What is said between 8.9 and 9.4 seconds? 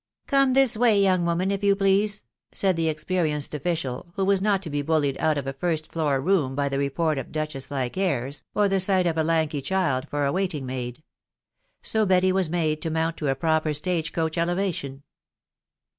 of a